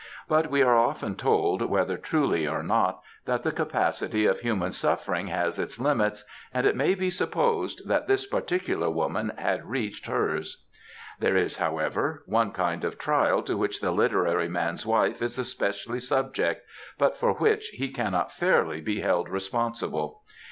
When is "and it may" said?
6.51-6.95